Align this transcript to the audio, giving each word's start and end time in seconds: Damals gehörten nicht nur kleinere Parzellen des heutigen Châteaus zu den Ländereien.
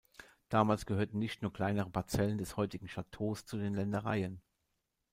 Damals 0.49 0.87
gehörten 0.87 1.19
nicht 1.19 1.43
nur 1.43 1.53
kleinere 1.53 1.91
Parzellen 1.91 2.39
des 2.39 2.57
heutigen 2.57 2.87
Châteaus 2.87 3.45
zu 3.45 3.55
den 3.59 3.75
Ländereien. 3.75 4.41